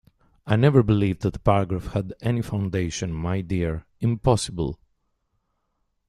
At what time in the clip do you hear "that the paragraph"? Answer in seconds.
1.21-1.93